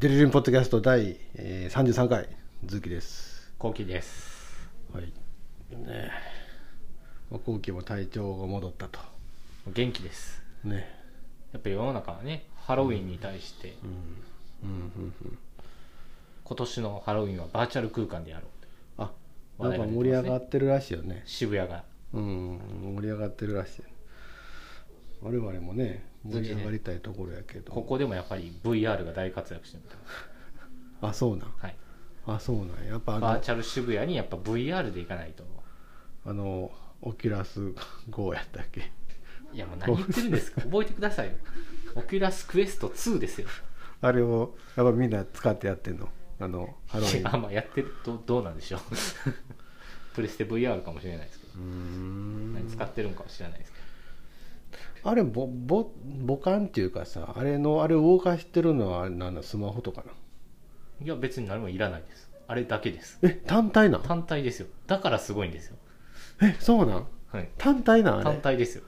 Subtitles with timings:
[0.00, 2.28] デリリンポッドキャスト第、えー、33回
[2.64, 3.52] ズキです。
[3.58, 4.70] コウキです。
[4.94, 5.06] はい。
[5.06, 5.10] ね。
[5.88, 6.10] え
[7.44, 9.00] コウキも体調が戻ったと。
[9.66, 10.40] 元気です。
[10.62, 10.88] ね。
[11.52, 13.74] やっぱり世の中はねハロウィンに対して、
[14.62, 14.70] うん。
[14.70, 14.78] うん。
[14.78, 15.38] うん。
[16.44, 18.46] 今年のハロウィンはバーチャル空間でやろ
[18.98, 19.10] うあ
[19.58, 21.24] なんか盛り上がってるらしいよね。
[21.26, 21.82] 渋谷が。
[22.12, 22.60] うん。
[22.94, 23.82] 盛り上がってるらしい。
[25.22, 27.72] 我々もね盛り上がりたいところやけど。
[27.72, 29.82] ここでもやっぱり VR が大活躍してる
[31.00, 31.52] あそうなん？
[31.58, 31.76] はい。
[32.26, 32.96] あそうなんや。
[32.96, 35.44] っぱバーチャル渋谷にやっぱ VR で行かないと。
[36.26, 37.72] あのオキュラス
[38.10, 38.90] GO やったっけ？
[39.52, 40.60] いやもう何言ってるんですか？
[40.68, 41.34] 覚えてくださいよ。
[41.94, 43.48] オキュラスクエスト2ですよ。
[44.00, 46.08] あれをやっぱみんな使ってやってんの？
[46.40, 47.26] あのハロウィン。
[47.34, 48.80] あまあやってるとどうなんでしょう。
[50.14, 51.52] プレステ VR かもしれないですけど。
[51.62, 53.77] 何使ってるんかは知らないですけど
[55.08, 55.90] あれぼぼ
[56.26, 60.12] 母艦っていうかさあれのあれを動かしてるのはなんだスマホとかな
[61.04, 62.28] いや別に何もいらないです。
[62.46, 63.18] あれだけです。
[63.22, 64.68] え単体なん単体ですよ。
[64.86, 65.76] だからすごいんですよ。
[66.42, 67.48] えそうなんはい。
[67.56, 68.84] 単体なんあ単れ体ですよ。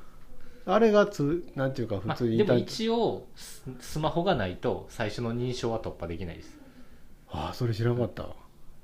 [0.66, 6.58] あれがつなんていうか普まあ通にでも単一応ススマホがないと最初の認証は突破できないです。
[7.30, 8.28] ああそれ知らなかった。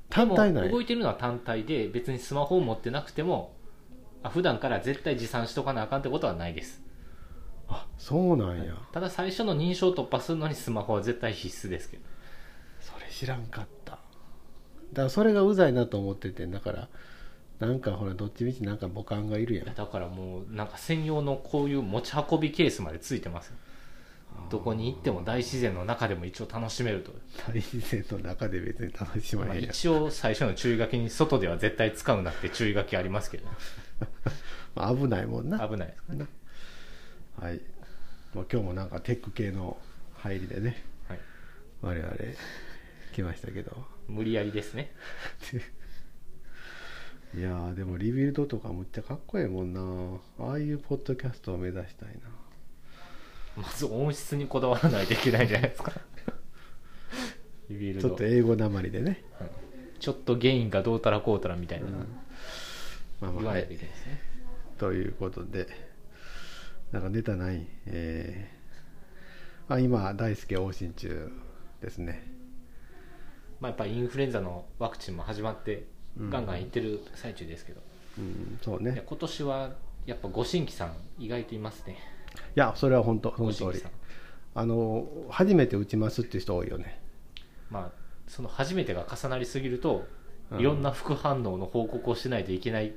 [0.09, 3.57] 単体なんやでも動いてるのは単体で別にスマホを持ってなくても
[4.23, 6.81] あ普段から絶対持参しとかなあかんってことはないです
[7.69, 8.75] あそうなんや。
[8.93, 12.03] ただ最初の認証突破するのにスマホは絶対必須ですけど。
[12.81, 13.93] それ知らんかった。
[13.93, 16.89] だからそれがうざいなと思っててだから
[17.59, 19.75] なんかほらどっちみちなんか母艦がいるやん。
[19.75, 23.57] だからもうなんか専用のこういう持ち運びケースまでついてますよ。
[24.51, 27.13] どこに行っても大自然の中でも一応楽しめると、
[27.49, 29.71] 大自然の中で別に楽しままあ、へんやん。
[29.71, 33.47] 一応最初の注意書きに外では絶対使うなって注意書きありますけど
[34.77, 35.67] まあ危ないもんな。
[35.67, 36.27] 危ないですね
[37.41, 37.61] はい、
[38.35, 39.77] まあ、今日もなんかテック系の
[40.15, 40.83] 入りでね。
[41.07, 41.21] はい。
[41.83, 42.15] 我々
[43.13, 43.73] 来ましたけど。
[44.09, 44.91] 無理やりですね。
[47.37, 50.19] いやーでもリビルドとかむっちゃかっこええもんな。
[50.47, 52.15] ああいうポッドキャストを目指したいな。
[53.63, 55.93] まず音質にこだわらないといけないじゃないですか。
[57.69, 58.09] リビルド。
[58.09, 59.51] ちょっと英語なまりでね、はい。
[60.01, 61.87] ちょっとゲインがどうたらこうたらみたいな、
[63.21, 63.69] まあまあはい。
[64.79, 65.69] ということで
[66.97, 71.31] なんかネタないえーあ今大輔往診中
[71.83, 72.27] ですね。
[73.61, 75.85] まあ、やっぱりインフルエンザのワクチンも始まって
[76.19, 76.31] うん。
[76.31, 77.83] ガンガンいってる最中ですけど、
[78.17, 79.73] うんそういやね今年は
[80.07, 81.99] やっぱご新規さん意外といますね。
[82.35, 83.83] いやそれは本当その通り。
[84.55, 86.99] あの初めて打ちますっていう人多いよね。
[87.71, 87.93] まあ
[88.27, 90.07] その初めてが重なりすぎると、
[90.51, 90.61] うん。
[90.61, 92.95] いろんな副反応の報告をしないといけない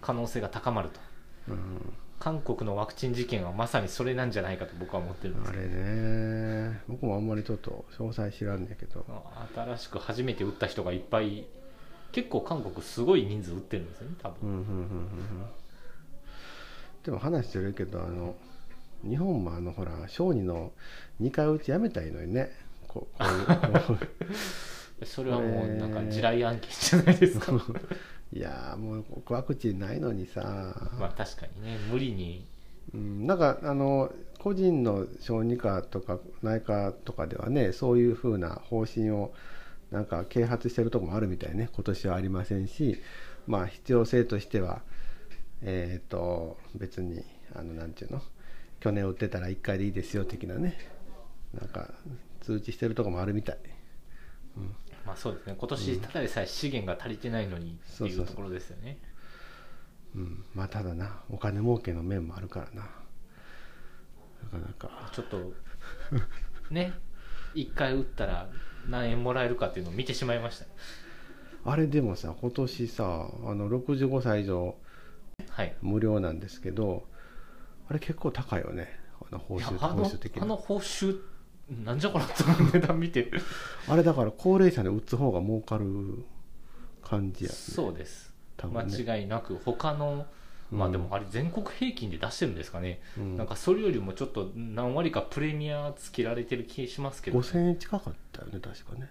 [0.00, 1.00] 可能性が高まると。
[1.48, 5.62] うん韓国のワクチン事件はまさにそれなんじゃないかと僕は思ってるんですけど。
[5.64, 9.04] あれね僕もあんまりちょっと詳細知らんねんけど。
[9.54, 11.46] 新しく初めて打った人がいっぱい
[12.12, 14.64] 結構韓国すごい人数打ってるんですよね多分、うんうんうん。
[14.64, 14.86] うんうん
[17.04, 18.34] でも話してるけどあの
[19.08, 20.72] 日本もあのほら小児の
[21.20, 22.50] 2回打ちやめたいのにね。
[22.88, 25.06] ここういう。
[25.06, 27.52] それはもうなんか地雷案件じゃないですか
[28.32, 32.46] いやーもうワクチンないのにさ、まあ確かにね無理に。
[32.94, 39.32] うん、なんかあの個人の小児科とか内科とかではねそういうふうな方針を
[39.90, 41.68] なんか啓発してるところもあるみたいね。
[41.72, 43.00] 今年はありませんし
[43.46, 44.82] まあ必要性としては
[45.62, 48.22] えっ、と別にあのなんていうの？
[48.80, 50.76] 去年打ってたら1回でいいですよ的なね。
[51.54, 51.94] なんか
[52.42, 53.56] 通知してるところもあるみたい、
[55.06, 55.54] まあそうですね。
[55.56, 58.26] 今年ただでさえ資源が足りてないのにってそうそうそういう。
[58.26, 58.98] ところですよね。
[60.16, 62.82] うん、まあただなお金儲けの面もあるからな。
[62.82, 65.10] なかなか。
[65.12, 65.52] ちょっと
[66.70, 66.92] ね
[67.54, 68.48] 1回打ったら
[68.88, 70.66] 何円もらえるかっていうのを見てしまいました。
[71.64, 73.04] あれでもさ今年さ
[73.44, 74.76] あの65歳以上
[75.50, 75.74] はい。
[75.82, 77.06] 無料なんですけど
[77.88, 78.98] あれ結構高いよね。
[79.30, 80.42] あの報酬いやあの報酬的な。
[80.42, 81.20] あの報酬
[81.68, 83.30] なんじゃこらと値段見て。
[83.88, 86.24] あれだから高齢者に打つ方が儲かる
[87.02, 87.56] 感じやね。
[87.56, 88.32] そうです、
[88.62, 88.70] ね。
[88.70, 90.26] 間違いなく他の
[90.70, 93.36] まあうんでもあれ全国平均で出してるんですかね、うん。
[93.36, 99.08] なんかそれよりもちょっと何割かプレミアつけられてる気しますけど、5000円近かったよね確かね。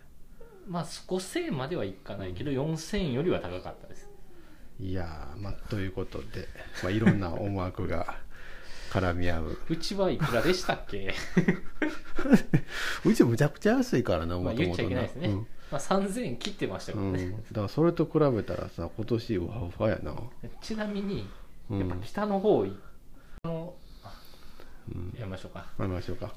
[0.68, 4.10] まあ5000円まではいかないけど4000円よりは高かったです。
[4.80, 6.50] いやーまあということで、
[6.84, 8.18] まあ、いろんな思惑が
[8.95, 9.57] 絡み合う。
[9.69, 11.13] うちはいくらでしたっけ？
[13.06, 15.47] うちむちゃくちゃ安いからなまあ言っちゃいけないですね、うん。
[15.71, 20.15] まあ、3000円切ってましたからね、うん、だからそれと比べたらさ今年ウハウハやな。
[20.62, 21.27] ちなみに
[21.69, 21.80] うん。
[21.80, 22.71] やっぱ北の方、うん。
[25.18, 25.65] やりましょうか。
[25.80, 26.25] やりましょうか。
[26.25, 26.31] は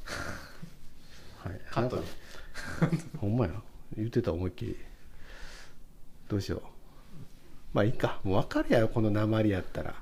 [1.51, 1.61] い。
[1.71, 2.03] カットで。
[3.19, 3.53] ほんまや。
[3.97, 4.77] 言ってた思いっきり。
[6.29, 6.63] どうしよう。
[7.73, 8.21] まあいいか。
[8.25, 9.95] もう分かるやろこの鉛やったら。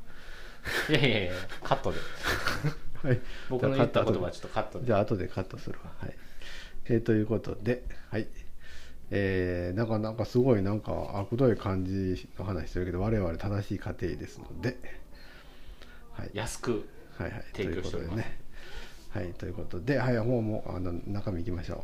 [0.88, 1.32] いやいやいや
[1.62, 1.98] カットで
[3.06, 3.20] はい。
[3.48, 4.86] 僕の言った言葉はちょっとカットで。
[4.86, 5.92] じゃあ後でカットするわ。
[5.98, 6.14] はい、
[6.86, 8.26] えーということではい。
[9.12, 14.76] えー、なんかなんかすごいなんか悪どい感じの話してるけど我々正しい家庭ですので。
[16.12, 16.30] はい。
[16.32, 17.40] 安くはいはい。
[17.52, 18.16] と提いうこ供しております。
[18.16, 18.40] とでね。
[19.10, 19.34] はい。
[19.34, 20.16] ということではい。
[20.16, 21.78] もうもうあの中身いきましょう。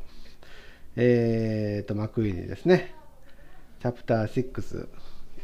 [0.96, 2.94] えーと幕井にですね。
[3.80, 4.88] チャプター6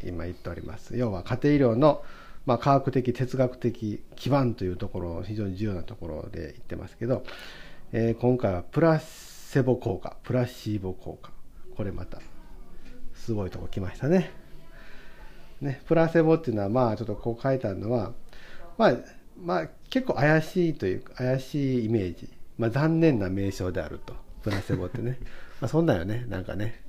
[0.03, 0.97] 今言っております。
[0.97, 2.03] 要は家庭医療の
[2.49, 7.21] まあ、科学的哲学的基盤というところ非常に重要なところで言ってますけど、
[7.91, 11.31] えー今回はプラセボ効果プラシーボ効果。
[11.77, 12.19] これまた
[13.13, 14.31] すごいとこ来ましたね。
[15.61, 18.13] ねプラセボっていうのはまあちょっとこう書いてあるのは
[18.79, 18.93] まあ
[19.39, 24.15] まあ結構怪しいというか怪しいイメージ、まあ、残念な名称であると。
[24.41, 25.19] プラセボってね。
[25.61, 26.25] まあそんなんよね。
[26.27, 26.81] なんかね。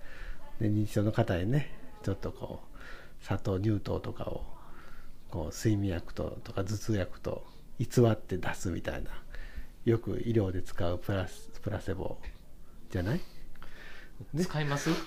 [0.59, 1.69] で認知症の方にね
[2.03, 4.59] ちょっとこう砂糖乳糖とかを
[5.31, 7.45] こう睡眠薬ととか頭痛薬と
[7.79, 9.11] 偽って出すみたいな
[9.85, 12.19] よく医療で使うプラスプラセボ
[12.91, 13.21] じゃない？
[14.37, 14.91] 使います？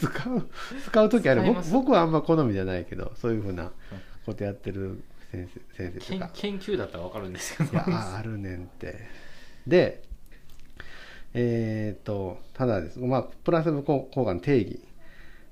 [0.00, 0.48] 使う
[0.86, 1.42] 使う時ある。
[1.72, 3.72] 僕はあんま好みじゃないけどそういうふうな
[4.26, 5.02] ことやってる
[5.32, 5.60] 先生
[5.90, 6.30] 先生と研か。
[6.34, 7.72] 研究だったら分かるんですけど。
[7.72, 9.08] いやああるねんって。
[9.66, 10.02] で
[11.34, 12.98] えっ、とただです。
[13.00, 14.80] まあプラセボ効果の定義、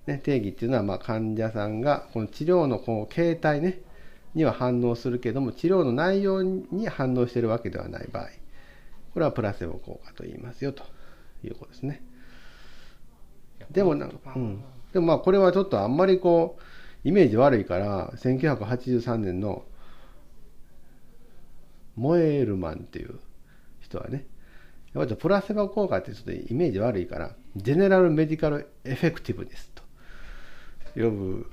[0.06, 3.80] ね、定義っていうのはまあ患者さんがこの治療のこう形態ね
[4.34, 8.28] には反応するけども治療の内容に反応しているわけではない場合
[9.12, 10.84] これはプラセボ効果と言いますよと
[11.44, 12.02] いうことですね。
[13.70, 19.64] でもなんか、うん、でもまあこれはちょっとあんまりこうイメージ悪いから1983年の
[21.96, 23.18] モエールマンっていう
[23.80, 24.26] 人はね
[24.94, 29.82] やっぱりプラセボ効果ってちょっとイメージ悪いからジェネラルメディカルエフェクティブですと
[30.94, 31.50] 呼ぶ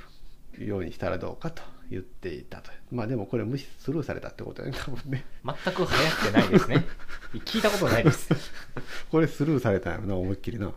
[0.60, 2.72] ようにしたらどうかと言っていたと。
[2.92, 5.26] まあでもこれ無視スルーされたってことだね多分ね。
[5.44, 6.86] 全く流行ってないですね。
[7.46, 8.30] 聞いたことないです。
[9.12, 10.74] これスルーされたんやろな思いっきりな、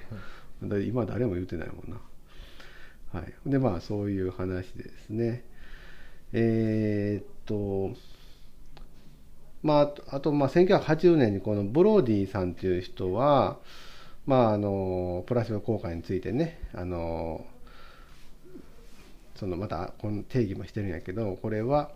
[0.63, 2.01] だ今誰も言ってないもんな。
[3.19, 3.35] はい。
[3.47, 5.45] でまあそういう話でですね。
[6.33, 7.99] えーっと
[9.63, 13.59] まああとまあ1980年にこのブローディさんという人は
[14.27, 17.45] まああのプラセボ効果についてねあの
[19.41, 21.91] そのまたこの定義もしてるんやけどこれは、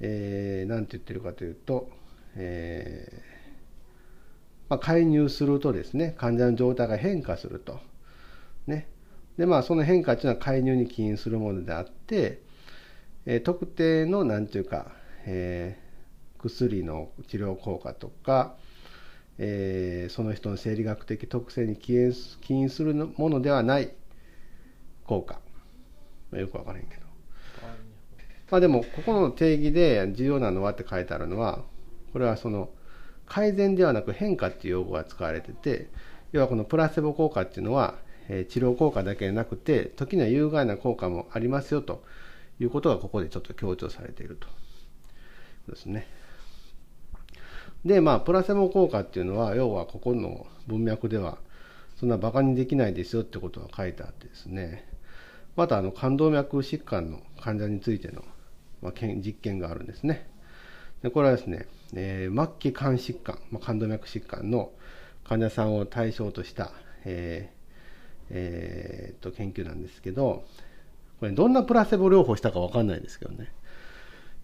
[0.00, 1.88] えー、なんて言ってるかというと、
[2.34, 3.36] えー
[4.68, 7.78] まあ、介入するとですね患者の状態が変化すると。
[8.66, 8.88] ね、
[9.38, 12.40] でまあその変化っていうのは介入に起因するものであって、
[13.26, 14.90] えー特定のなんていうか、
[15.24, 15.86] えー
[16.42, 18.56] 薬の治療効果とか、
[19.38, 21.92] えーその人の生理学的特性に起
[22.48, 23.92] 因するものではない
[25.04, 25.38] 効果、
[26.36, 27.02] まあよくわからへんけど。
[28.50, 31.64] まあでもここの定義で重要なのはって書いてあるのは
[32.12, 32.70] これはその
[33.26, 35.90] 改善ではなく変化っていう用語が使われてて
[36.30, 37.94] 要はこのプラセボ効果っていうのは、
[38.28, 42.04] えー治療効果だけでなくて時には有害な効果もありますよと
[42.60, 44.46] いうことがここでちょっと強調されていると。
[45.68, 46.06] ですね。
[47.84, 51.38] でまあプラセボ効果っていうのは要はここの文脈では
[51.98, 54.95] そんなバカにできないですよってことが書いてあってですね
[55.56, 58.22] またあの冠動脈疾患の患者についての、
[58.82, 60.28] まあ、実験があるんですね。
[61.02, 64.72] でこれはですね、えー末期肝疾患、まあ、冠動脈疾患の
[65.24, 66.72] 患者さんを対象とした、
[67.04, 67.56] えー
[68.30, 70.44] えーっと研究なんですけど
[71.20, 73.52] これどんなプラセボ療法したか分かんないですけどね、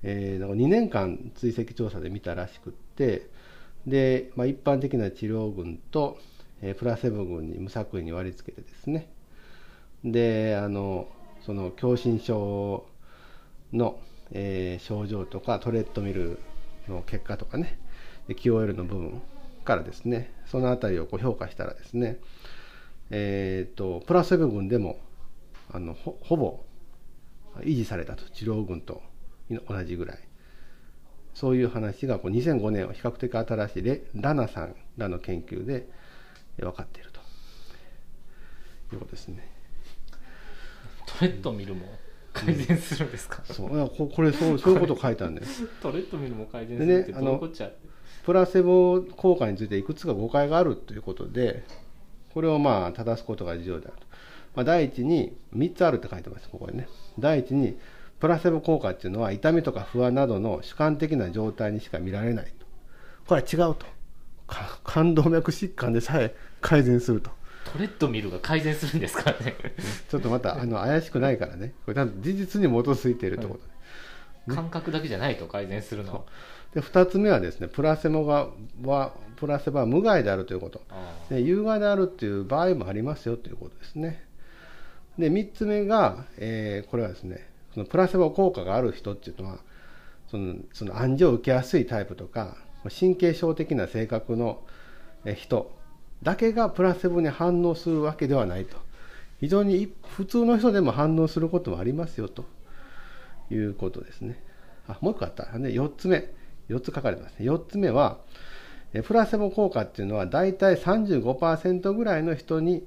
[0.02, 3.28] えーなんか2年間追跡調査で見たらしくって
[3.87, 6.19] で、まあ、一般的な治療群と、
[6.62, 9.09] えープラセボ群に無作為に割り付けてですね
[10.04, 11.09] であの
[11.44, 12.87] その狭心症
[13.73, 13.99] の、
[14.32, 16.38] えー症状とかトレッドミル
[16.88, 17.78] の結果とかね
[18.28, 19.23] QOL の部分
[19.64, 22.18] からですねそのあたりをこう評価したらですね
[23.14, 24.99] えー、とプラセボ群でも
[25.71, 26.64] あのほほぼ
[27.61, 29.02] 維持されたと治療群と
[29.68, 30.18] 同じぐらい
[31.35, 35.88] そういう話がこう2005年は比較的新しいレラナさんらの研究で
[36.59, 37.21] 分かっていると
[38.94, 39.51] いうことですね。
[41.19, 41.87] トレッドミルも
[42.33, 45.47] 改善するんですか、そういやここれそうそういうこと書いてあるんだよ。
[45.81, 47.71] トレッドミルも改善するってでねどういうこっちゃ、
[48.25, 51.64] プラセボ効果についていくつか誤解があるということで、
[52.33, 54.07] これをまあ正すことが重要であると。
[54.54, 56.87] まあ、第一に、3つあるって書いてます、ここにね。
[57.19, 57.78] 第一に、
[58.21, 62.66] プラセボ効果っていうのは痛みとか不安などの主観的な状態にしか見られないと。
[63.26, 63.87] これは違うと。
[64.47, 67.31] か 冠動脈疾患でさえ改善すると
[67.64, 69.57] トレッドミルが改善するんですかね。
[70.09, 71.75] ちょっとまたあの怪しくないからね。
[71.87, 73.61] これ事実に基づいているってこと
[74.50, 76.23] で,、感覚だけじゃないと改善するのは。
[76.75, 78.49] で2つ目はですねプラセボが
[78.83, 80.83] はプラセボは無害であるということ。
[80.90, 84.25] あで有害であるっていう場合もありますよということですね。
[85.19, 89.59] で3つ目が、えーこれはですねそのプラセボ効果がある人っていうのは
[90.31, 92.57] そのその暗示を受けやすいタイプとか
[92.99, 94.62] 神経症的な性格の
[95.25, 95.71] えー人
[96.23, 98.76] だけがプラセボに反応するわけではないと。
[99.41, 102.45] 非常にい普通の人でも反応することもありますよと。
[103.50, 104.43] いうことですね。
[104.88, 105.45] あもう一個あった。
[105.59, 106.31] ね4つ目。
[106.69, 107.47] 4つ書かれてますね。
[107.50, 108.19] 4つ目は
[108.95, 112.87] えプラセボ効果っていうのは大体35%ぐらいの人に、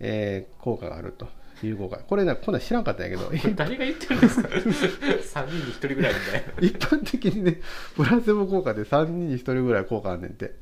[0.00, 1.28] えー効果があると。
[1.62, 1.96] いう効果。
[1.96, 3.30] これねこんなん知らんかったんやけど。
[3.56, 4.48] 誰が言ってるんですか？
[4.52, 6.52] 3人に1人ぐらいみたいな。
[6.60, 7.60] 一般的にね
[7.96, 10.52] プラセボ効果で3人に1人ぐらい効果あんねんて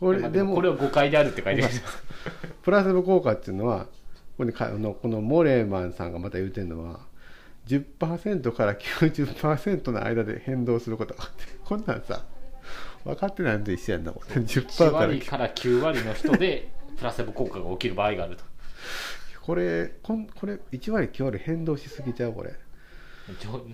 [0.00, 1.88] これまあでもこれは誤解であるって書いてました
[2.62, 3.88] プラセボ効果っていうのはこ
[4.38, 7.00] こにかあのこのモレーマンさんがまた言うてるのは
[7.66, 11.14] 10%から90%の間で変動すること。
[11.14, 12.24] があってこんなんさ
[13.04, 14.36] 分かってないのと一緒やんなこれ。
[14.40, 14.92] 10% 1から。
[14.92, 18.44] 割から9割の人でプラセボ効果が起きる場合があると。
[19.42, 22.54] これこんこれ1割9割変動しすぎちゃうこれ。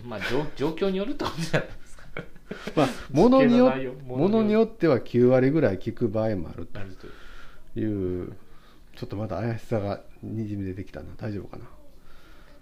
[0.04, 1.68] まあ、状状況によるってことじゃない
[2.76, 6.80] まあ物によ実験の内容ものによっては9割ぐらい効く場合もあると
[7.75, 8.33] という
[8.94, 11.06] ちょっとまた怪しさがにじみ出てきたな。
[11.16, 11.64] 大丈夫かな？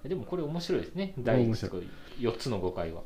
[0.09, 1.15] でもこれ面白いですね。
[1.19, 1.79] 第面白
[2.19, 3.03] 4つの誤解は。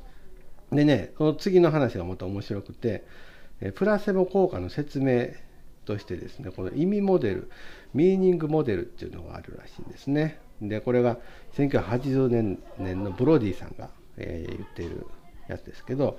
[0.73, 3.05] でねこの次の話がまた面白くて
[3.61, 5.29] えプラセボ効果の説明
[5.85, 7.51] としてですねこの意味モデル
[7.95, 10.39] ミーニングモデルっていうのがあるらしいんですね。
[10.61, 11.19] でこれが
[11.55, 15.07] 1980年年のブロディさんが、えー言っている
[15.49, 16.19] やつですけど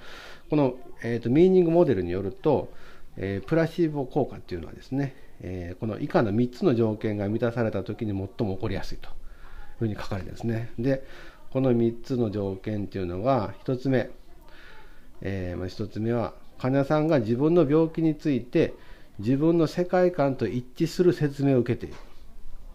[0.49, 2.71] この、えーとミーニングモデルによると、
[3.17, 9.13] えープラシーボ効果っていうのはですね、えーこの以下の3つの条件が満たされた時に最も起こりやすいという
[9.79, 10.71] ふうに書かれてるんですね。
[10.79, 11.03] で
[11.51, 14.09] この3つの条件っていうのが1つ目
[15.21, 18.73] えーまあ、1つ目は患者さんが自分の病気について
[19.19, 21.95] 自分の世界観と一致する説明を受けている。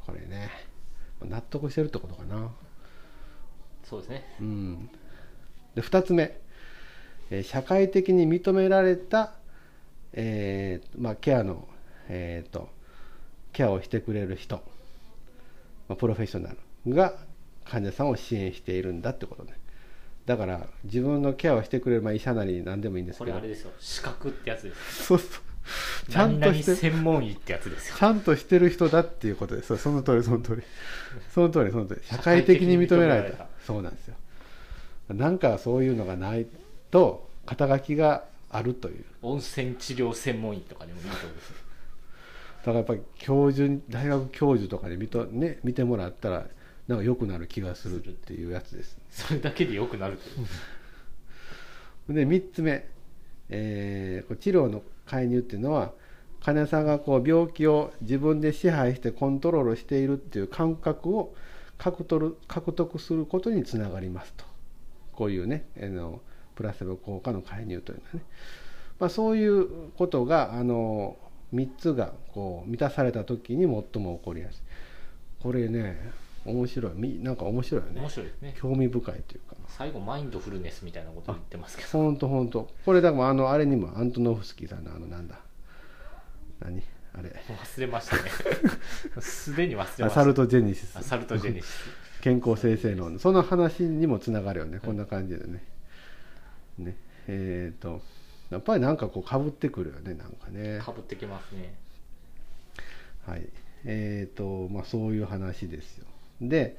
[0.07, 0.51] これね
[1.25, 2.51] 納得してるってことかな。
[3.85, 4.25] そうですね。
[4.41, 4.91] うん。
[5.75, 6.41] で2つ目、
[7.33, 9.33] えー社会的に認められた、
[10.13, 11.67] えーまあ、ケアの、
[12.09, 12.69] えーと
[13.53, 14.57] ケアをしてくれる人、
[15.89, 16.51] まあ、プロフェッショナ
[16.87, 17.15] ルが
[17.65, 19.53] 患者さんを支援しているんだってことね。
[20.25, 23.33] だから自分のケアをしてくれる、まあ、医者なり何でもいいんですけど。
[23.33, 23.73] これあれですよ。
[23.79, 25.05] 資格ってやつです。
[25.05, 26.11] そうそう。
[26.11, 27.97] ちゃんとして専門医ってやつですよ。
[27.99, 29.77] ちゃんとしてる人だっていうことです。
[29.77, 30.63] その通りその通り。
[31.33, 32.01] その通りその通り。
[32.05, 33.47] 社会的に認められた。
[33.67, 34.15] そうなんですよ。
[35.09, 36.47] なんかそういうのがない
[36.93, 39.05] と肩書きがあるという。
[39.23, 41.49] 温泉治療専門医とかでもいいと思うんです。
[41.49, 41.57] よ
[42.59, 46.47] だからやっぱり教授に大学教授とかで見と、ね、見てもらったら
[46.87, 48.97] なんか良くなる気がするっていうやつです。
[49.11, 50.33] それだけで良くなるってい
[52.11, 52.15] う。
[52.15, 52.87] で3つ目、
[53.49, 55.93] えー治療の介入っていうのは
[56.41, 61.35] 患者さんがこう病気を自分で支配してコントロールしているっていう感覚を
[61.79, 64.45] 獲得獲得することにつながりますと。
[65.13, 66.21] こういうねあの
[66.55, 68.23] プラセボ効果の介入というのはね、
[68.99, 71.17] まあ、そういうことがあの
[71.55, 73.69] 3つがこう満たされた時に最
[74.03, 74.61] も起こりやすい。
[75.43, 76.13] これね
[76.45, 76.93] 面白い。
[76.97, 78.01] みなんか面白いよね。
[78.01, 78.55] 面白いですね。
[78.59, 79.57] 興味深いというか。
[79.69, 81.89] 最後マインドフルネスみたいなこと言ってますけど。
[81.89, 85.39] ほんとほんとこれだからあのあれにもアントノフスキーさんのあのなんだ。
[86.61, 86.83] 何？
[87.15, 87.29] あれ。
[87.49, 88.23] 忘れましたね。
[89.21, 90.07] すでに忘れました。
[90.07, 90.97] アサルトジェニシス。
[90.97, 91.85] アサルトジェネシス。
[92.23, 93.19] 健康生成論。
[93.19, 94.79] その話にもつながるよね。
[94.79, 95.65] こんな感じでね
[96.85, 96.97] ね。
[97.29, 98.01] えっ、と
[98.51, 100.81] やっぱりなんかこうかぶってくるよねなんかね。
[100.81, 101.75] かぶってきますね。
[103.27, 103.49] はい。
[103.85, 106.07] えーとまあ、そういう話ですよ。
[106.41, 106.77] で,、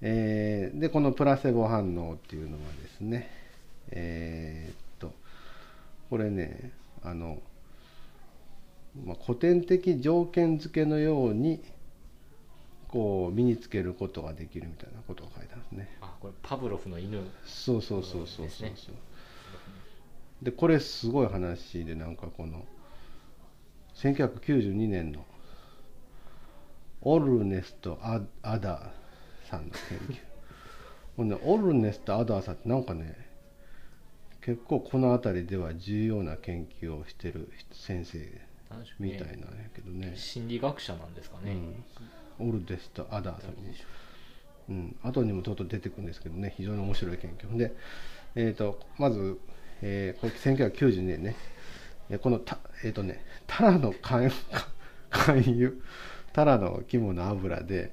[0.00, 3.30] えーでこのプラセボ反応っていうのはですね
[3.90, 5.12] えーと
[6.08, 7.38] これねあの、
[9.04, 11.62] まあ、古典的条件付けのように
[12.88, 15.96] こう身につけることができるみたいなことが書いてあるんですね。
[16.00, 17.22] あこれパブロフの犬。
[17.44, 18.72] そうそうそうそうですね。
[18.74, 18.94] そうそう
[20.42, 22.64] でこれすごい話でなんかこの
[23.94, 25.24] 1992年の
[27.02, 30.16] オルネスト・アアダーさんの研究。
[31.16, 33.28] ほんでオルネスト・アダーさんってなんかね
[34.40, 38.18] 結構この辺りでは重要な研究をしてる先生
[38.98, 40.14] みたいなんやけどね。
[40.16, 41.56] 心理学者なんですかね、
[42.40, 43.50] うん、オルネスト・アダーさん。
[44.70, 44.72] う。
[44.72, 46.54] ん、後にもとうとう出てくるんですけどね。
[46.56, 47.56] 非常に面白い研究。
[47.56, 47.74] で、
[48.34, 49.38] えー、とまず、
[49.82, 51.36] えーこれ1992年ね。
[52.10, 54.30] えこのたえっ、とねタラの肝
[55.12, 55.72] 肝油
[56.32, 57.92] タラの肝の油で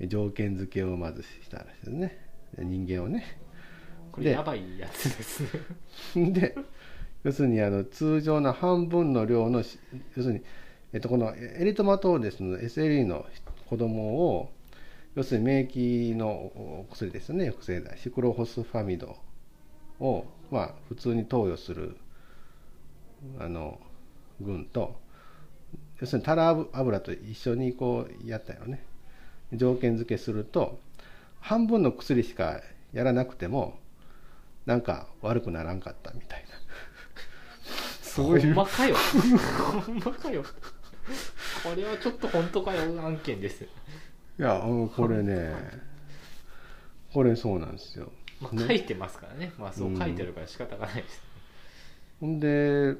[0.00, 2.18] え条件付けをまずしたらしいですね。
[2.56, 3.20] で人間をね。
[3.20, 3.24] で
[4.12, 5.42] これやばいやつです。
[6.16, 6.56] ね で
[7.22, 9.78] 要するにあの通常の半分の量のし
[10.16, 10.42] 要するに、
[10.92, 13.26] えっと、このエリトマトーデスの SLE の
[13.68, 14.50] 子供を
[15.14, 17.46] 要するに免疫のお薬ですよね。
[17.46, 19.16] 抑制剤シクロホスファミド
[19.98, 21.96] を、まあ、普通に投与する
[23.38, 23.78] あの
[24.40, 24.96] 群と
[26.00, 28.84] 要するにタラ油と一緒にこうやったよね。
[29.52, 30.80] 条件付けすると
[31.40, 32.60] 半分の薬しか
[32.92, 33.78] やらなくても
[34.66, 36.48] なんか悪くならんかったみたいな。
[38.02, 38.96] そういほんうまかよ。
[39.86, 40.42] ほんまかよ。
[41.62, 43.64] これはちょっと本当かよ案件です。
[43.64, 43.68] い
[44.42, 45.52] やうんこれね
[47.12, 49.52] これそうなんですよまあ書いてますからね。
[49.58, 51.22] まあそう書いてるから仕方がないです、
[52.20, 52.96] ほんで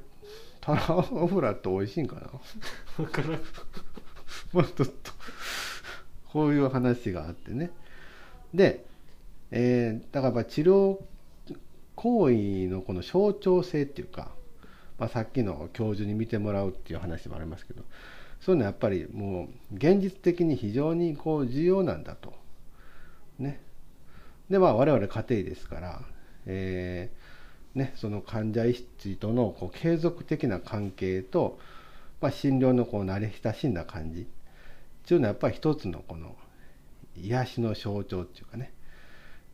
[0.61, 3.03] タラ油って美味しいんかな？
[3.05, 3.31] わからん。
[4.53, 5.13] まあちょっと
[6.29, 7.71] こういう話があってね。
[8.53, 8.85] で、
[9.51, 10.99] えーだからやっぱ治療
[11.95, 14.31] 行為のこの象徴性っていうか、
[14.99, 17.83] まあ、さっきの教授に見てもらうっていう話もありますけど
[18.41, 22.33] そういうのはやっぱりもう現実的に非常にこう重要なんだと。
[23.39, 23.61] ね。
[24.51, 26.03] でまあ我々家庭ですから、
[26.47, 31.59] えーね、その患者医師とのこう継続的な関係と、
[32.21, 34.25] まあ、診療のこう慣れ親しんだ感じっ
[35.07, 36.35] ていうのはやっぱり一つのこの
[37.17, 38.73] 癒しの象徴っていうかね、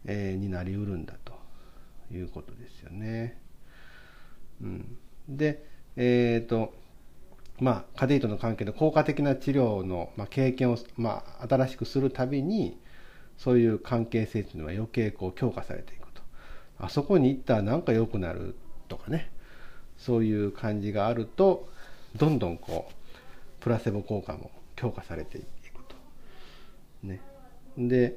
[0.07, 1.35] えーになりうるんだと
[2.11, 3.39] いうことですよね。
[4.63, 4.99] うん、
[5.29, 6.73] でえっ、と
[7.59, 12.79] まあ家庭との関係で効果的な治療の、まあ、経験を、まあ、新しくするたびに
[13.39, 16.23] そういう関係性っていうのは余計こう強化されていくと。
[16.79, 18.55] あそこに行ったらなんか良くなる
[18.89, 19.31] とかね。
[19.99, 21.69] そういう感じがあると
[22.17, 25.47] どんどんこうプラセボ効果も強化されていく
[25.85, 25.97] と。
[27.03, 27.21] ね、
[27.79, 28.17] で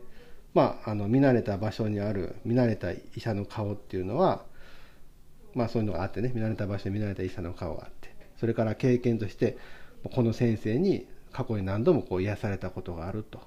[0.53, 4.43] まああの見慣れた場所にある見慣れた医者の顔っていうのは
[5.53, 6.31] まあそういうのがあってね。
[6.35, 8.09] 見慣れた場所に見慣れた医者の顔があって。
[8.39, 9.57] それから経験として
[10.13, 13.39] この先生に過去に何度もこう癒されたことがあると。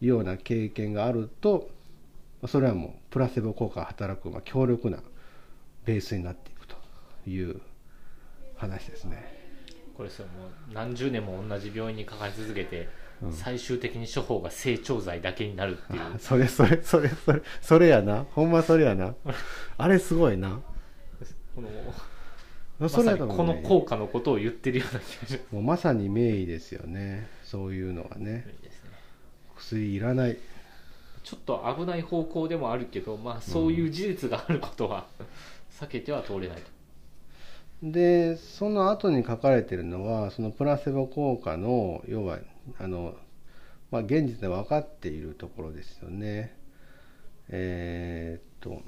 [0.00, 1.70] ような経験があると
[2.46, 4.98] それはもうプラセボ効果が働くまあ強力な
[5.84, 6.76] ベースになっていくと
[7.26, 7.60] いう
[8.56, 9.44] 話ですね。
[9.96, 12.88] これそれもう何十年も同じ病院にかかり続けて、
[13.22, 13.32] うん。
[13.32, 16.00] 最終的に処方が成長剤だけになるっていう。
[16.02, 18.26] あそれそれそれそれそれやな。
[18.32, 19.14] ほんまそれやな。
[19.78, 20.60] あれすごいな。
[21.54, 21.68] この
[23.28, 27.28] この効果のことを言ってるような気がしもうまさに名医ですよね。
[27.44, 28.44] そういうのがね。
[28.46, 28.73] ますです。
[28.73, 28.73] ね
[29.64, 30.36] 薬いらない。
[31.22, 35.06] ちょっと危ない方向でもあるけど、まあ、そういう事実があることは
[35.80, 36.62] 避けては通れないと、
[37.82, 42.40] でその後に書かれてるのはそのプラセボ効果の要は
[42.78, 43.14] あの、
[43.90, 46.54] まあ、現実で分かっているところですよね。
[47.48, 48.82] えーっと、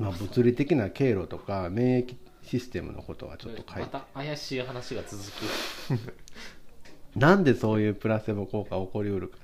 [0.00, 3.80] まあ、物理的な経路とか免疫システムのことがちょっと書いて。
[3.82, 6.12] また怪しい話が続く
[7.16, 9.38] なんでそういうプラセボ効果が起こりうるか。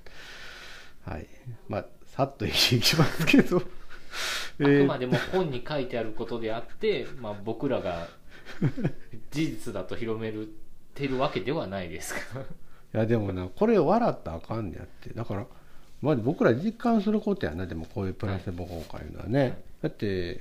[1.04, 1.26] はい。
[1.68, 3.62] まあ、さっといきますけど。
[4.60, 8.08] あくまでも本に書いてあることであって、まあ、僕らが
[9.30, 10.48] 事実だと広める
[10.94, 12.46] てるわけではないですから い
[12.92, 15.10] や、でもな、これ笑ったらあかんねやって。
[15.10, 15.46] だから、
[16.00, 19.62] まあ、僕ら実感することやな、でもこういうプラセボ効果いうのはね。
[19.82, 20.40] だって、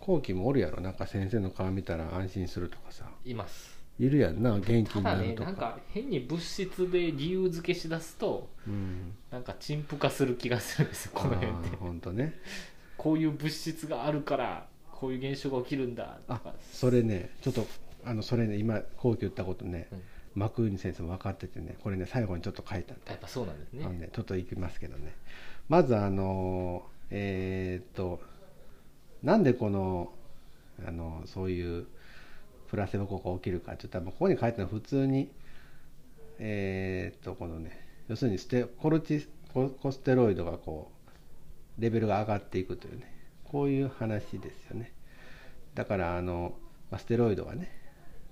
[0.00, 0.80] 後期もおるやろ。
[0.80, 3.04] なんか先生の顔見たら安心するとかさ。
[3.24, 5.50] いますいるやんな、元気になるとか。
[5.50, 9.14] ねなんか変に物質で理由付けしだすとうん。
[9.30, 12.34] なんか陳腐化する気がするんですよこの辺って本当ね。
[12.96, 17.66] こういう物質があるからこういう現象が起きるんだとあか、それね、ちょっと、
[18.04, 20.02] あの、それね、今、後期言ったことね、うん
[20.34, 25.14] 幕内先生も分かっててね、これね、最後にちょっと書いたんだやっぱそうなんですねね、ちょっといきますけどね。
[25.68, 28.20] まずあの、えーっと、
[29.22, 30.12] なんでこの、
[30.86, 31.86] あの、そういう
[32.74, 35.30] プラセボ効果起きるかって言ったら、ここに書いてあるのは普通に、
[36.40, 40.90] えーっと、このね、要するにステコルチコステロイドがこ
[41.78, 44.92] う、レベルが上がっていくというね、こういう話ですよね。
[45.76, 46.56] だから、あの、
[46.98, 47.70] ステロイドがね、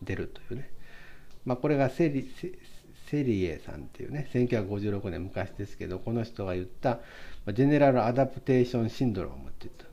[0.03, 0.73] 出るというね。
[1.45, 2.29] まあ、これがセリ、
[3.07, 7.01] セリエさんっていうね1956年昔ですけどこの人が言った
[7.53, 9.85] General Adaptation Syndrome って言った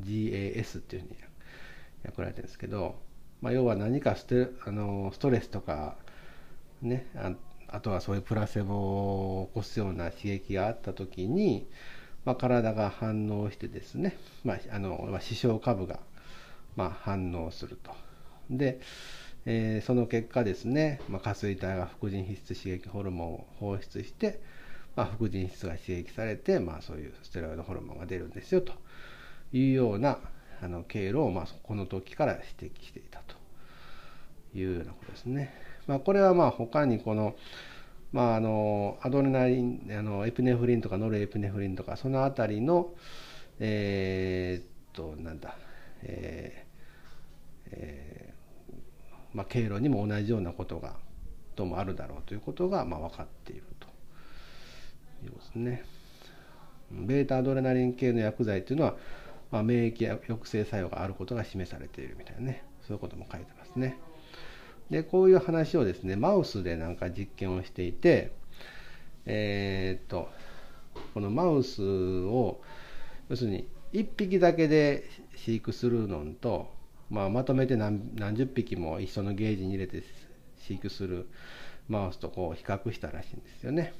[0.00, 1.16] GAS っていうふうに
[2.04, 2.96] 略されてるんですけど、
[3.42, 5.96] まあ、要は何かステあのストレスとか
[6.80, 7.32] ねあ
[7.68, 11.66] あとはそういうプラセボを起こすような刺激があった時に、
[12.24, 16.00] まあ、体が反応してですね、まあ、あの視床下部が
[16.76, 17.92] まあ、反応すると。
[18.50, 18.80] で、
[19.44, 24.40] えー、その結果ですね、まあ、下垂体が副腎皮質刺激ホルモンを放出して、
[24.96, 28.72] まあ、副腎皮質が刺激されて、まあ、そういうステロイドホルモンが出るんですよと
[29.52, 30.18] いうような
[30.62, 33.36] あの経路を、まあ、この時から指摘していたと
[34.56, 35.52] いうようなことですね。
[35.86, 37.34] まあ、これはまあ他にこの、
[38.12, 42.90] まあ、あのアドレナリンあのエピネフリンとかノルエピネフリンとかその辺りの
[43.58, 45.56] えー、っとなんだ
[46.04, 50.94] えー、えー、まあ、経路にも同じようなことが
[51.56, 53.88] どうもあるだろうということが、まあ、分かっていると
[55.24, 55.84] いうことですね。
[56.90, 58.96] ベータアドレナリン系の薬剤というのは、
[59.52, 63.98] まあ、免疫抑制作用があることが示されているみたいなねそういうことも書いてますね。
[64.90, 68.32] でこういう話をですねマウスでなんか実験をしていて
[69.24, 70.28] えー、っと
[71.14, 72.60] このマウスを
[73.28, 75.04] 要するに1匹だけで
[75.36, 76.70] 飼育するのと、
[77.10, 80.02] まあ、まとめて何十匹も一緒のゲージに入れて
[80.58, 81.28] 飼育する
[81.88, 83.92] マウスとこう比較したらしいんですよね。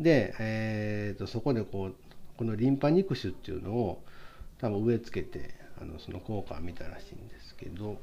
[0.00, 1.94] で、えーと、そこでこう
[2.36, 4.02] このリンパ肉腫っていうのを
[4.58, 7.98] 多分植え付けてあのその効果を見たらしいんですけど。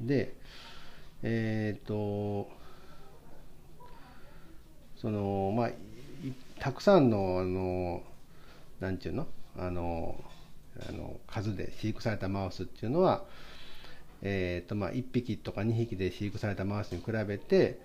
[0.00, 0.34] で
[1.22, 2.50] えっ、ー、と
[4.96, 5.70] そのまあ
[6.58, 8.02] たくさんのあの
[8.80, 9.26] なんていうの？
[9.56, 10.22] あの
[10.88, 13.24] あの数で飼育されたマウスっていうのは、
[14.22, 17.80] えーとまあ、1匹とか2匹で飼育されたマウスに比べて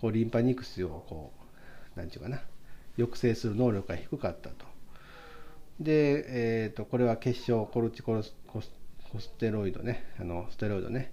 [0.00, 1.32] こうリンパ肉腫をこ
[1.96, 2.42] うなんていうかな？
[2.96, 4.66] 抑制する能力が低かったと。
[5.80, 8.60] で、えーと、これは結晶コルチコロスコ
[9.20, 11.12] ステロイドねあのステロイドね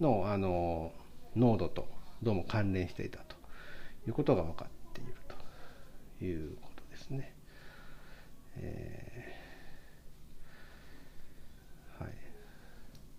[0.00, 0.92] のあの
[1.34, 1.88] 濃度と
[2.22, 3.34] どうも関連していたと。
[4.06, 5.14] いうことが分かっている
[6.18, 7.32] ということですね。
[8.56, 12.12] えー、はい、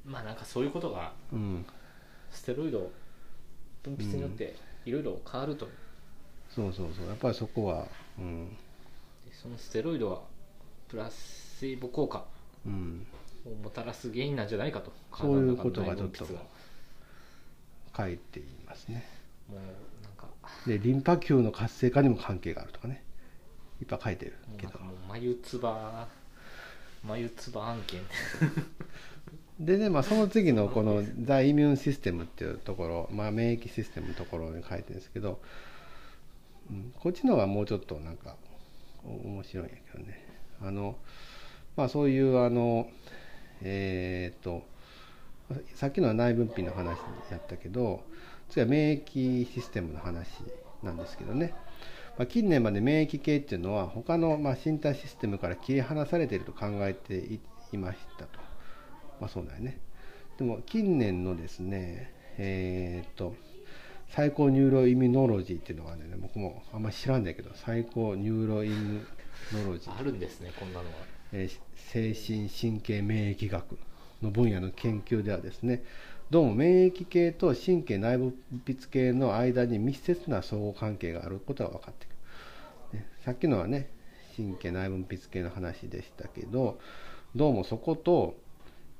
[0.06, 1.66] まあなんかそういうことが、うん、
[2.30, 2.92] ステロイド
[3.84, 5.72] 分泌によっていろいろ変わると、うん、
[6.56, 7.08] そうそうそう。
[7.08, 7.86] やっぱりそこは、
[8.18, 8.56] うん、
[9.34, 10.22] そのステロイドは
[10.88, 12.24] プラセーボ効果
[12.66, 16.26] をもたらす原因なんじゃないかと、そういうことがちょっと
[17.98, 19.06] 書いていますね。
[19.50, 19.60] もう
[20.04, 20.28] なんか。
[20.66, 23.04] でリンパ球の活性化にも関係があるとかね。
[23.82, 24.80] いっぱい書いてるけど。
[24.80, 26.08] もう眉唾
[27.04, 28.02] 眉唾案件。
[29.60, 35.40] でね、まあ、その次のこの「ザ・イミューンシステム」っていうところ、まあ、免疫システムのところに書いてるんですけど、
[37.00, 38.36] こっちの方がもうちょっとなんか
[39.04, 40.26] 面白いんやけどね。
[40.62, 40.96] あの
[41.76, 42.88] まあそういうあの
[43.62, 44.64] えー、っと
[45.76, 46.98] さっきのは内分泌の話
[47.30, 48.04] やったけど
[48.50, 50.28] 次は免疫システムの話
[50.82, 51.54] なんですけどね、
[52.18, 57.18] まあ、近年まで免疫系っていうのは他のまあ身体システムから切り離されていると考えて
[57.72, 58.40] いましたと、
[59.20, 59.80] まあ、そうだよね。
[60.38, 63.36] でも近年のですねえー、っと
[64.16, 70.96] psychoneuroimmunology っていうのがね僕もあんまり知らんだけど psychoneuroimmunology。あるんですねこんなのは、
[71.34, 73.78] えー、精神神経免疫学
[74.22, 75.84] の分野の研究ではですね
[76.30, 78.34] どうも免疫系と神経内分
[78.66, 82.10] 泌系の間に密接な相互関係があることが分かってく
[82.94, 83.90] る、ね、さっきのはね
[84.38, 86.80] 神経内分泌系の話でしたけど
[87.36, 88.38] どうもそこと、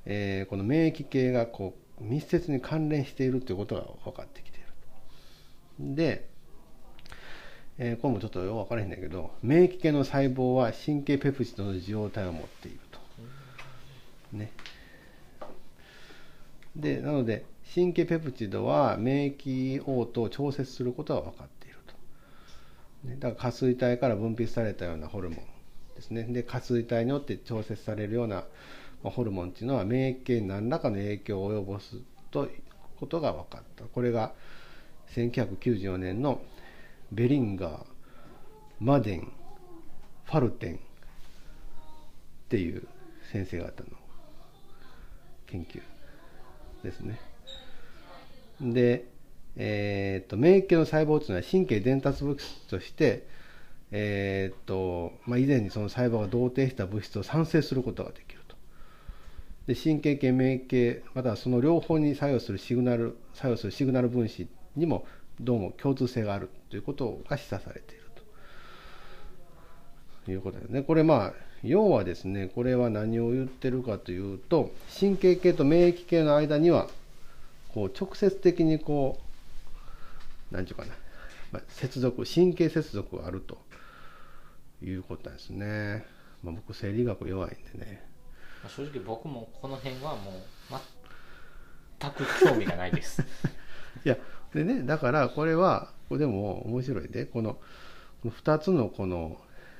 [0.04, 4.55] えー、この免疫系がこう密接に関連しているということが分かってきて
[5.78, 6.28] で、
[7.78, 12.98] えー、これもちょっとよく分からへんだけど免疫系の細胞は神経ペプチドの受容体を持っていると。
[14.32, 14.52] ね。
[16.74, 25.38] でなので神経ペプチドは免疫応と調節することが分かっていると、ね、だから下垂体から分泌されたようなホルモン
[25.94, 26.24] ですね。
[26.24, 28.44] で下垂体によって調節されるような
[29.02, 31.96] ホルモンっていうのは免疫系に何らかの影響を及ぼす
[32.30, 32.50] という
[32.98, 33.84] ことが分かった。
[33.84, 34.32] これが
[35.14, 36.40] 1994年の
[37.12, 37.84] ベリンガー
[38.80, 39.32] マデン
[40.24, 40.78] ファルテンっ
[42.48, 42.86] ていう
[43.32, 43.88] 先生方の
[45.46, 45.80] 研究
[46.82, 47.18] ですね。
[48.60, 49.06] で、
[49.56, 53.26] えーと、免疫系の細胞というのは神経伝達物質として、
[53.92, 58.56] えーとまあ、以前にその細胞が同定した物質を産生することができると。
[59.66, 65.06] で神経系免疫系またはその両方に作用するシグナル作用するシグナル分子にも
[65.40, 68.02] どうも共通性があるということが示唆されている
[70.24, 70.82] ということですね。
[70.82, 76.88] これまあ要はですねこれは何を言ってるかというと神経系と免疫系の間には
[77.74, 79.18] こう直接的にこ
[80.52, 80.98] う何て言うかな、
[81.52, 83.58] まあ、接続神経接続があると
[84.82, 86.04] いうことですね。
[86.42, 88.04] まあ、僕生理学弱いんでね
[88.62, 90.34] まあ正直僕もこの辺はもう
[91.98, 93.22] 全く興味がないです
[94.04, 94.16] いや
[94.54, 97.54] でねだからこれはこれでも面白いでこの
[98.22, 99.38] この2つのこの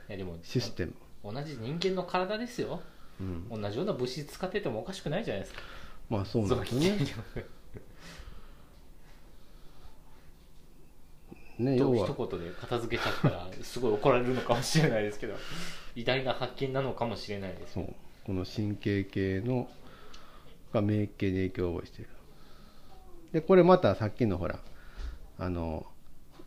[0.09, 2.81] いやでもシステム、同じ人間の体ですよ。
[3.19, 5.63] うん、同じような物質使っててもおかしくないじゃないですか。
[6.09, 6.97] まあそうなんですよね
[11.59, 15.35] ね要一言で片付けちゃったらすごい怒られるのかもしれないですけど
[15.97, 17.75] 偉大な発見なのかもしれないです。
[17.75, 17.95] そう。
[18.25, 19.69] この神経系の
[20.73, 22.11] が免疫系に影響を及ぼしている
[23.37, 24.61] でこれまたさっきのほら
[25.39, 25.85] あの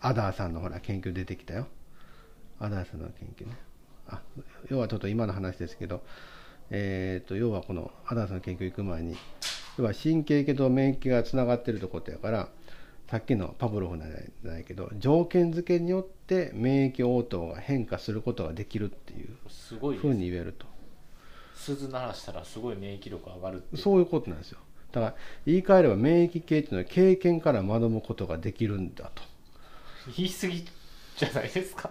[0.01, 1.67] アダーさんのほら研究出てきたよ。
[2.59, 3.55] アダーさんの研究ね。
[4.07, 4.23] あ
[4.71, 6.01] 要はちょっと今の話ですけど
[6.71, 9.15] えー、と要はこのアダーさんの研究行く前に
[9.77, 12.49] 要は神経系と免疫がつながってるところやから
[13.07, 14.07] さっきのパブロフじゃ
[14.51, 20.65] ないけど条件付けによって免疫応答が変化することができるっていうふうすごいですに言えると。
[21.53, 24.59] 鈴鳴らしたらすごい免疫力上がるってそういうことなんですよ
[24.91, 29.23] だから言い換えれば免疫系っていうのは経験から学ぶことができるんだと、
[30.15, 30.65] 言い過ぎ
[31.17, 31.89] じゃないですか。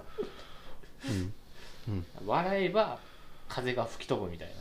[1.88, 2.98] うん、笑えば
[3.48, 4.54] 風が吹き飛ぶみたいな。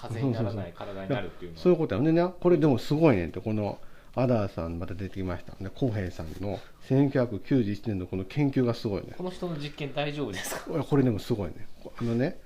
[0.00, 1.62] 風にならない体になるっていうのは。
[1.62, 2.10] そういうことやね。
[2.10, 3.78] ねこれでもすごいねんってこの
[4.14, 6.58] アダーさんまた出てきましたね浩平さんの。
[6.88, 9.12] 1991年のこの研究がすごいね。
[9.18, 10.70] この人の実験大丈夫ですか？
[10.70, 11.68] これこれでもすごいね。
[12.00, 12.40] あのね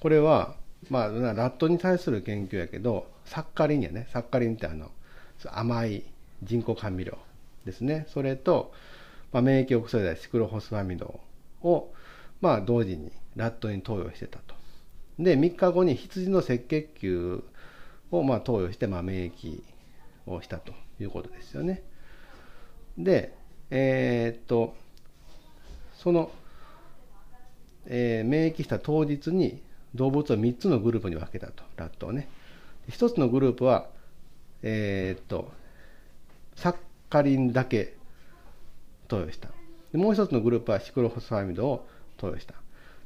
[0.00, 0.54] これは
[0.90, 4.08] まあラットに対する研究やけどサッカリンやね。
[4.12, 4.90] サッカリンってあの
[5.52, 6.04] 甘い
[6.42, 7.18] 人工甘味料
[7.64, 8.06] ですね。
[8.08, 8.72] それと、
[9.32, 11.20] まあ、免疫抑制剤シクロホスファミド
[11.62, 11.92] を
[12.40, 14.54] まあ同時にラットに投与してたと。
[15.18, 17.44] で3日後に羊の赤血球
[18.10, 19.62] をまあ投与してまあ免疫
[20.26, 21.82] をしたということですよね。
[22.96, 23.34] で
[23.70, 24.74] えーっと
[25.94, 26.30] その
[27.86, 29.62] えー免疫した当日に
[29.94, 32.28] 動物を3つのグループに分けたとラットをね。
[32.88, 33.86] 1つのグループは
[34.62, 35.50] えーっと
[36.56, 36.76] サッ
[37.08, 37.94] カリンだけ
[39.06, 39.48] 投与した。
[39.96, 42.54] もう1つのグループはシクロホスファミドを投与した。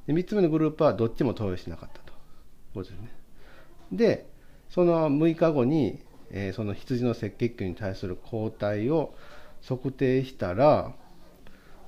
[0.07, 2.13] で3つ目のグループはどっちも投与しなかったと。
[2.13, 2.15] いう
[2.75, 3.11] ことですね。
[3.93, 4.27] で
[4.71, 9.15] その6日後に、えーその羊の赤血球に対する抗体を
[9.67, 10.93] 測定したら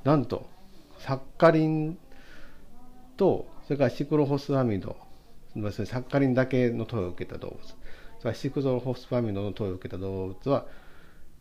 [0.05, 0.47] なんと
[0.99, 1.99] サッカリン
[3.17, 4.97] とそれからシクロホスファミド
[5.55, 7.59] サッカリンだけの投与を受けた動物。
[8.25, 10.65] それからシクロホスファミドの投与を受けた動物は、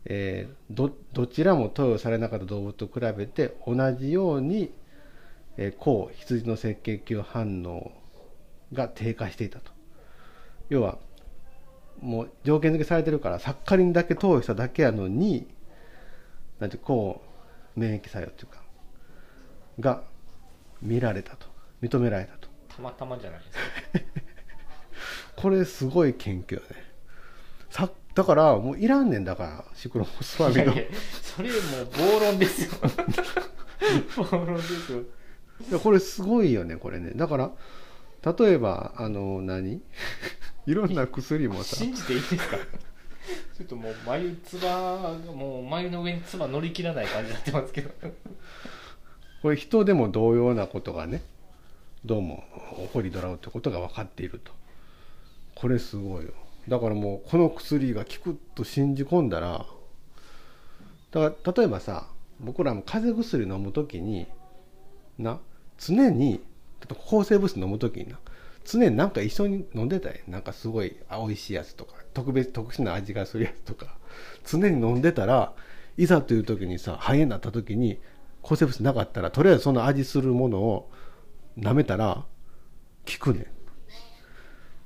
[0.04, 4.70] えーどどちらも投与されなかった動物と比べて同じように、
[5.56, 7.90] えー抗羊の赤血球反応
[8.74, 9.72] が低下していたと。
[10.68, 10.98] 要は
[12.02, 15.46] もう条件付けされてるからサッカリンだけ投与しただけやのに
[16.58, 17.22] なんてこ
[17.76, 18.62] う免疫作用っていうか
[19.80, 20.02] が
[20.82, 21.46] 見られたと。
[21.80, 22.48] 認められたと。
[22.68, 24.04] たまたまじゃないですか
[25.44, 26.66] これすごい研究やね。
[27.68, 30.82] さだからもういらんねんだからシクロホスファミドいやいや
[31.20, 32.70] それもう暴論ですよ。
[34.30, 35.00] 暴論ですよ。
[35.00, 37.10] いやこれすごいよねこれね。
[37.14, 37.52] だから
[38.38, 39.82] 例えばあの何？
[40.66, 41.76] いろんな薬もさ。
[41.76, 42.56] 信じていいですか？
[42.56, 47.90] ちょっともう眉つばがもう眉の上につば乗り切らない感じになってますけど。
[49.42, 51.20] これ人でも同様なことがね
[52.02, 52.44] どうも
[52.78, 54.52] 起こりどらうってことが分かっていると
[55.54, 56.32] これすごいよ。
[56.68, 59.66] だからもうこの薬が効くと信じ込んだら
[61.10, 62.08] だから例えばさ
[62.40, 64.26] 僕らも風邪薬飲む時に
[65.18, 65.38] な
[65.78, 66.42] 常に
[67.06, 68.18] 抗生物質飲む時にな
[68.64, 73.98] 常になんか一緒に飲んでたいなんかすごい美味しいやつとか特別特殊な味がするやつとか
[74.46, 75.52] 常に飲んでたら
[75.96, 78.00] いざという時にさ肺炎になった時に
[78.42, 80.90] 抗生物質なかったらとりあえずその味するものを
[81.58, 82.24] 舐めたら
[83.06, 83.46] 効くねん。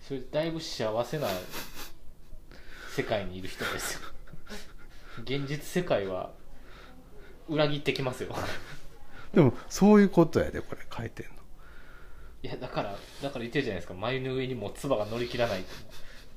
[0.08, 1.28] それだいぶ幸せな
[2.96, 4.00] 世界にいる人ですよ。
[5.22, 6.30] 現実世界は
[7.46, 8.34] 裏切ってきますよ。
[9.34, 11.32] でもそういうことやでこれ書いてんの。
[12.42, 13.92] いやだからだから言ってるじゃないですか。
[13.92, 15.68] 眉の上にもう唾が乗り切らないって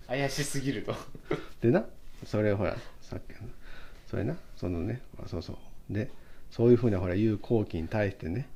[0.06, 0.94] 怪しすぎると。
[1.62, 1.86] でな
[2.26, 3.48] それほらさっきの
[4.06, 5.58] それなそのねあそうそう。
[5.90, 6.12] で
[6.50, 8.50] そういうふうなほら言う後期に対してね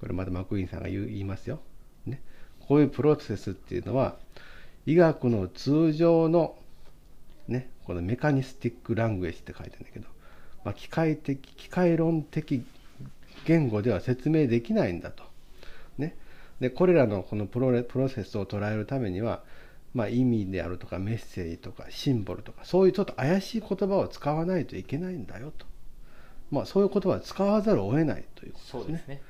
[0.00, 1.62] これまたマクイーンさんが言いますよ、ね、
[2.70, 4.14] こういうプロセスっていうのは
[4.86, 6.54] 医学の通常の
[7.48, 10.06] ねこのメカニスティック・ラングエッジって書いてるんだけど、
[10.64, 12.62] まあ、機械的機械論的
[13.44, 15.24] 言語では説明できないんだと。
[15.98, 16.16] ね、
[16.60, 19.42] でこれらのこのプロレプロセスを捉えるためには、
[19.92, 25.66] まあ、意味であるとかメッセージとかシンボルとかそういうちょっと怪しい言葉を使わないといけないんだよと、
[26.52, 28.84] まあ、そういう言葉は使わざるを得ないということですね。
[28.84, 29.22] そうですね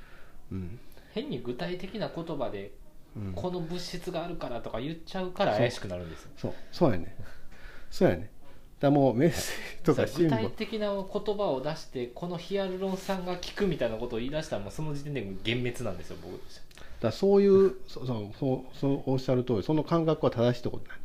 [0.52, 0.78] うん
[1.12, 2.72] 変に具体的な言葉で
[3.16, 3.32] うん。
[3.32, 6.30] この物質があるからとか言っちゃうから怪しくなるんですよ。
[6.36, 6.54] そう。
[6.72, 7.14] そうやね。
[7.90, 8.30] そうやね。
[8.80, 16.42] だもうメッセージとか具体的な言葉を出してこのヒアルロン酸が効くみたいなことを言い出したらもうその時点で幻滅なんですよ僕だか
[17.02, 20.98] らそういうそうそうそうそうおっしゃる通りその感覚は正しいってことなん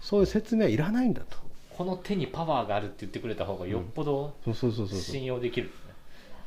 [0.00, 1.38] そういう説明はいらないんだと。
[1.70, 5.00] この手にパワーがあるって言ってくれた方がよっぽどそうそうそうそうそう。
[5.00, 5.70] 信用できる、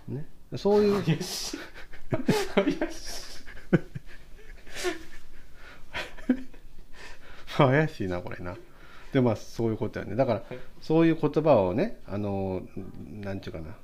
[0.07, 0.25] ね。
[0.55, 1.57] そういう怪しい
[7.57, 8.55] 怪しいなこれな。
[9.13, 10.15] でまあそういうことやね。
[10.15, 10.43] だから
[10.81, 12.61] そういう言葉をねあの
[13.09, 13.75] なんていうかな。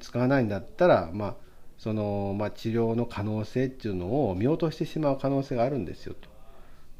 [0.00, 1.34] 使わないんだったらまあ
[1.78, 6.28] その、まあ、治療の可能性っていうのを見落としてしまう可能性があるんですよと。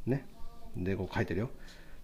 [0.07, 0.27] ね。
[0.77, 1.51] でこう書いてるよ、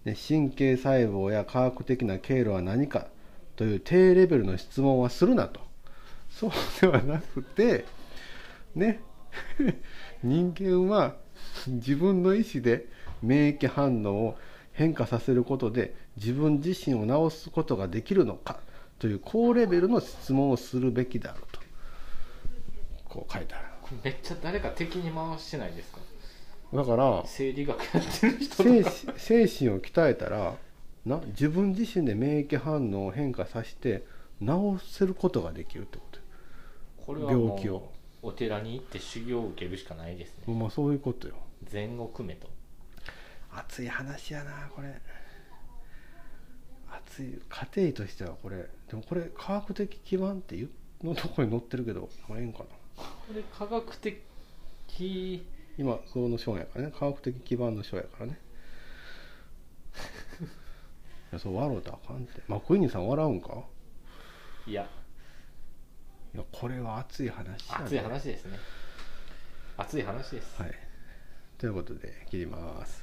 [0.05, 3.07] ね、神経細胞や科学的な経路は何か
[3.55, 5.61] という低レベルの質問はするなと。
[6.29, 7.85] そうではなくて
[8.75, 9.01] ね。
[10.23, 11.15] 人間は
[11.67, 12.87] 自分の意思で
[13.21, 14.37] 免疫反応を
[14.73, 18.59] 変化させることで自分自身を治すことができるのか
[18.99, 21.59] という高レベルの質問をするべきだろうと
[23.05, 23.65] こう書いてある。
[24.03, 25.99] めっちゃ誰か敵に回してないですか？
[26.73, 28.89] だから生理学やってる人と精か
[29.19, 30.55] 神を鍛えたら
[31.05, 34.03] な自分自身で免疫反応を変化させて
[34.41, 36.23] 治せることができるってことよ。
[37.05, 37.77] これはも病気を。
[37.77, 40.53] うお寺に行って修行を受けるしかないですね。
[40.53, 41.35] まあそういうことよ。
[41.63, 42.49] 禅を組めと。
[43.51, 44.99] 熱い話やなこれ。
[46.89, 47.39] 熱い。
[47.49, 48.69] 家庭医としてはこれ。
[48.87, 50.69] でもこれ科学的基盤っていう
[51.03, 52.65] のとこに載ってるけどまあええんかな。
[52.95, 55.45] これ科学的
[55.77, 56.93] 今その章やからね。
[56.97, 58.39] 科学的基盤の章やからね。
[61.31, 62.41] いやそう笑うたらあかんって。
[62.47, 63.63] マクイーンさん笑うんか？
[64.65, 64.87] いや
[66.33, 68.57] いやこれは熱い話熱い話ですね。
[69.77, 70.61] 熱い話です。
[70.61, 70.71] はい。
[71.59, 73.02] ということで切ります